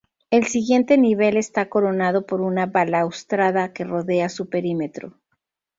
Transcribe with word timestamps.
El 0.31 0.47
siguiente 0.47 0.97
nivel 0.97 1.37
está 1.37 1.69
coronado 1.69 2.25
por 2.25 2.41
una 2.41 2.65
balaustrada 2.65 3.71
que 3.71 3.83
rodea 3.83 4.29
su 4.29 4.49
perímetro. 4.49 5.19